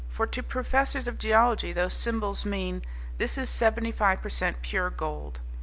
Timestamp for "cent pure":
4.29-4.89